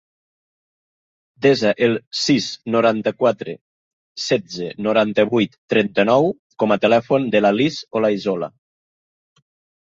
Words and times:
Desa 1.45 1.73
el 1.87 1.91
sis, 2.19 2.47
noranta-quatre, 2.75 3.53
setze, 4.23 4.71
noranta-vuit, 4.87 5.53
trenta-nou 5.75 6.27
com 6.65 6.75
a 6.77 6.79
telèfon 6.87 7.29
de 7.37 7.43
la 7.49 7.53
Lis 7.61 7.79
Olaizola. 8.01 8.51